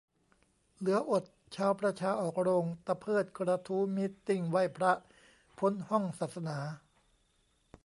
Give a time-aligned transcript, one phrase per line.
[0.77, 1.23] เหลืออด!
[1.55, 4.93] ชาวประชาออกโรงตะเพิดกระทู้มีตติ้งไหว้พระ
[5.57, 6.57] พ้นห้องศาสนา!